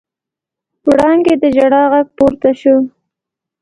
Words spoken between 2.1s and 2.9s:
پورته شو.